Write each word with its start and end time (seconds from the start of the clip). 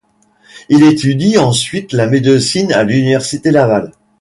Il 0.67 0.81
étudie 0.81 1.37
ensuite 1.37 1.93
la 1.93 2.07
médecine 2.07 2.73
à 2.73 2.81
l'Université 2.83 3.51
Laval. 3.51 3.91